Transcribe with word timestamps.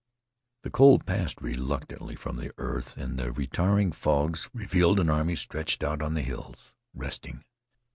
The 0.63 0.71
cold 0.71 1.05
passed 1.05 1.39
reluctantly 1.43 2.15
from 2.15 2.37
the 2.37 2.51
earth, 2.57 2.97
and 2.97 3.19
the 3.19 3.31
retiring 3.31 3.91
fogs 3.91 4.49
revealed 4.51 4.99
an 4.99 5.11
army 5.11 5.35
stretched 5.35 5.83
out 5.83 6.01
on 6.01 6.15
the 6.15 6.23
hills, 6.23 6.73
resting. 6.95 7.43